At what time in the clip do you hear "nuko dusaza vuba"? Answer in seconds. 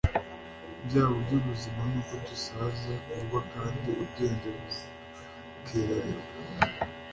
1.89-3.39